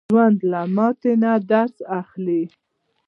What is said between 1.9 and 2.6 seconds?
اخلي